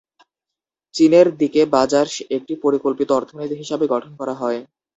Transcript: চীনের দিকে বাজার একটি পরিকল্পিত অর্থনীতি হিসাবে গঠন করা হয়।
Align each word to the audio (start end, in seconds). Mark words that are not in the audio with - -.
চীনের 0.95 1.27
দিকে 1.41 1.61
বাজার 1.75 2.07
একটি 2.37 2.53
পরিকল্পিত 2.63 3.09
অর্থনীতি 3.13 3.55
হিসাবে 3.61 3.85
গঠন 3.93 4.11
করা 4.19 4.33
হয়। 4.41 4.59